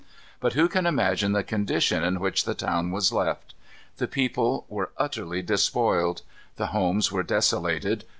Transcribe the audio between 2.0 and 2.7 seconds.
in which the